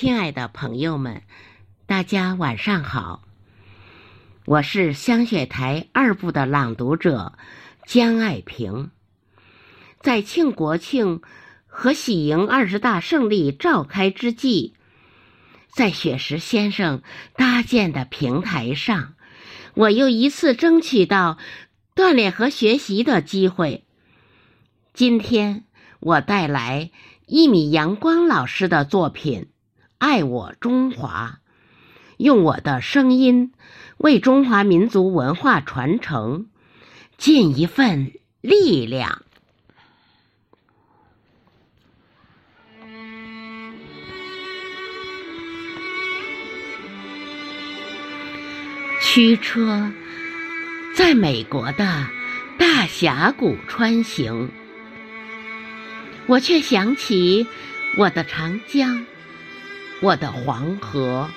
[0.00, 1.20] 亲爱的朋友们，
[1.84, 3.22] 大家晚上好。
[4.46, 7.34] 我是香雪台二部的朗读者
[7.84, 8.90] 江爱萍。
[10.00, 11.20] 在庆国庆
[11.66, 14.72] 和喜迎二十大胜利召开之际，
[15.68, 17.02] 在雪石先生
[17.36, 19.12] 搭建的平台上，
[19.74, 21.36] 我又一次争取到
[21.94, 23.84] 锻炼和学习的机会。
[24.94, 25.64] 今天
[25.98, 26.90] 我带来
[27.26, 29.42] 一米阳光老师的作品
[30.00, 31.40] 《爱我中华》，
[32.16, 33.52] 用我的声音
[33.98, 36.46] 为中华民族文化传承
[37.18, 39.20] 尽一份力量。
[49.02, 49.92] 驱车
[50.96, 52.06] 在美国的
[52.58, 54.50] 大峡谷穿行。
[56.26, 57.46] 我却想起
[57.98, 59.04] 我的长江，
[60.00, 61.28] 我的黄河，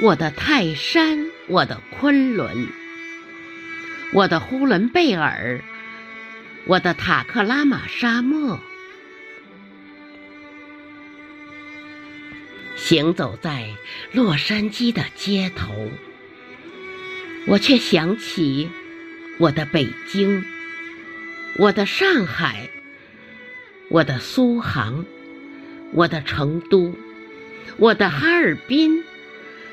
[0.00, 2.68] 我的泰山，我的昆仑，
[4.12, 5.60] 我的呼伦贝尔，
[6.66, 8.60] 我的塔克拉玛沙漠。
[12.76, 13.74] 行走在
[14.12, 15.90] 洛杉矶的街头，
[17.48, 18.70] 我却想起
[19.38, 20.44] 我的北京，
[21.56, 22.70] 我的上海。
[23.88, 25.04] 我的苏杭，
[25.92, 26.94] 我的成都，
[27.76, 29.04] 我的哈尔滨，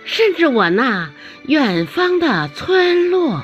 [0.06, 1.12] 甚至我那
[1.46, 3.44] 远方的村落，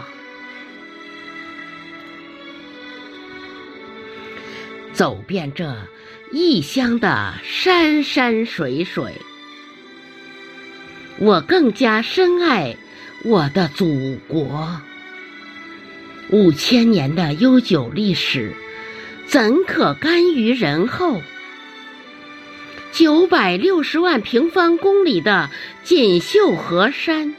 [4.93, 5.75] 走遍这
[6.31, 9.13] 异乡的山山水水，
[11.17, 12.75] 我更加深爱
[13.23, 14.81] 我的祖国。
[16.29, 18.53] 五千年的悠久历史。
[19.25, 21.19] 怎可甘于人后？
[22.93, 25.49] 九百六十万平方公里的
[25.83, 27.33] 锦绣河山，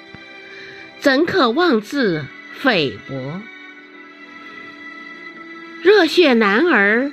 [0.98, 3.40] 怎可妄自菲薄？
[5.80, 7.12] 热血男儿，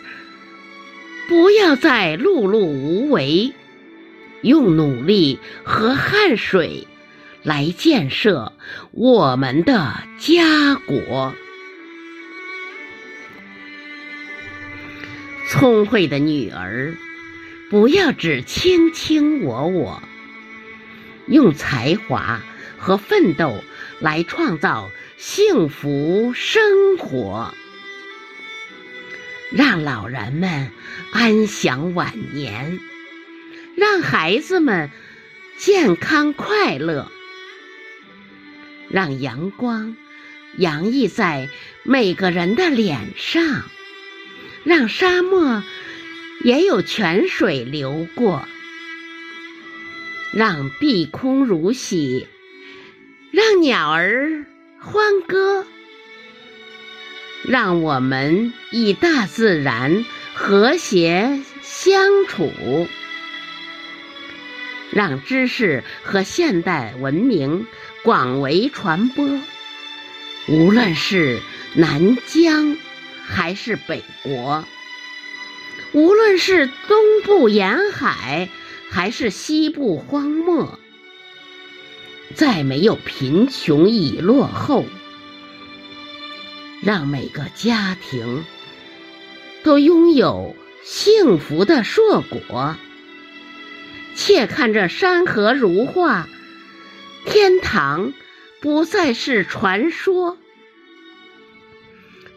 [1.27, 3.53] 不要再碌碌无为，
[4.41, 6.87] 用努力和汗水
[7.43, 8.53] 来建设
[8.89, 11.31] 我们的家国。
[15.47, 16.95] 聪慧的女儿，
[17.71, 20.03] 不要只卿卿我我，
[21.25, 22.41] 用才华
[22.77, 23.63] 和奋斗
[24.01, 27.55] 来创造幸福生活，
[29.51, 30.69] 让老人们
[31.13, 32.77] 安享晚年，
[33.77, 34.91] 让孩子们
[35.57, 37.09] 健康快乐，
[38.89, 39.95] 让阳光
[40.57, 41.47] 洋溢在
[41.83, 43.63] 每个人的脸上。
[44.63, 45.63] 让沙漠
[46.43, 48.47] 也有泉水流过，
[50.33, 52.27] 让碧空如洗，
[53.31, 54.45] 让鸟儿
[54.79, 55.65] 欢歌，
[57.43, 62.87] 让我们与大自然和谐相处，
[64.91, 67.67] 让知识和现代文明
[68.03, 69.27] 广为传播。
[70.47, 71.39] 无论是
[71.75, 72.77] 南疆。
[73.23, 74.65] 还是北国，
[75.93, 78.49] 无论是东部沿海，
[78.89, 80.79] 还是西部荒漠，
[82.33, 84.85] 再没有贫穷与落后，
[86.81, 88.45] 让每个家庭
[89.63, 92.77] 都拥有幸福的硕果。
[94.15, 96.27] 且看这山河如画，
[97.25, 98.13] 天堂
[98.61, 100.37] 不再是传说。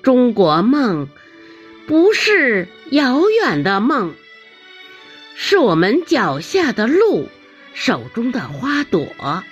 [0.02, 1.08] 中国梦
[1.86, 4.14] 不是遥远的梦，
[5.34, 7.28] 是我们脚下的路，
[7.74, 9.44] 手中的花朵。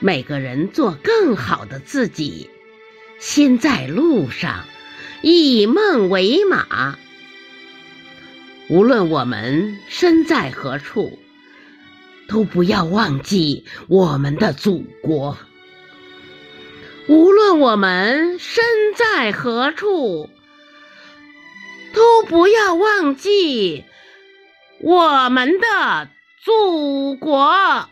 [0.00, 2.48] 每个人做更好的自己，
[3.18, 4.64] 心在路上，
[5.20, 6.98] 以梦为马。
[8.68, 11.18] 无论我们身在何处，
[12.26, 15.36] 都不要忘记我们的祖国。
[17.06, 18.64] 无论我们身
[18.96, 20.28] 在何处，
[22.28, 23.84] 不要忘记
[24.80, 26.08] 我们的
[26.44, 27.88] 祖国。